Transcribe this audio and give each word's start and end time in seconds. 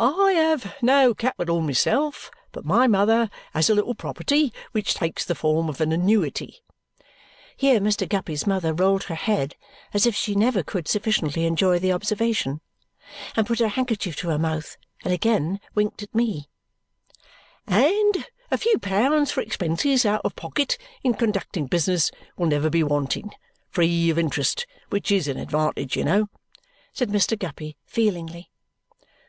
"I 0.00 0.32
have 0.32 0.74
no 0.82 1.14
capital 1.14 1.60
myself, 1.60 2.32
but 2.50 2.64
my 2.64 2.88
mother 2.88 3.30
has 3.54 3.70
a 3.70 3.74
little 3.76 3.94
property 3.94 4.52
which 4.72 4.94
takes 4.94 5.24
the 5.24 5.36
form 5.36 5.68
of 5.68 5.80
an 5.80 5.92
annuity" 5.92 6.64
here 7.56 7.78
Mr. 7.78 8.08
Guppy's 8.08 8.48
mother 8.48 8.74
rolled 8.74 9.04
her 9.04 9.14
head 9.14 9.54
as 9.94 10.06
if 10.06 10.14
she 10.16 10.34
never 10.34 10.64
could 10.64 10.88
sufficiently 10.88 11.46
enjoy 11.46 11.78
the 11.78 11.92
observation, 11.92 12.60
and 13.36 13.46
put 13.46 13.60
her 13.60 13.68
handkerchief 13.68 14.16
to 14.16 14.28
her 14.30 14.40
mouth, 14.40 14.76
and 15.04 15.12
again 15.14 15.60
winked 15.72 16.02
at 16.02 16.12
me 16.12 16.48
"and 17.68 18.26
a 18.50 18.58
few 18.58 18.76
pounds 18.76 19.30
for 19.30 19.40
expenses 19.40 20.04
out 20.04 20.22
of 20.24 20.34
pocket 20.34 20.78
in 21.04 21.14
conducting 21.14 21.68
business 21.68 22.10
will 22.36 22.48
never 22.48 22.70
be 22.70 22.82
wanting, 22.82 23.30
free 23.68 24.10
of 24.10 24.18
interest, 24.18 24.66
which 24.88 25.12
is 25.12 25.28
an 25.28 25.36
advantage, 25.36 25.96
you 25.96 26.02
know," 26.02 26.28
said 26.92 27.10
Mr. 27.10 27.38
Guppy 27.38 27.76
feelingly. 27.86 28.50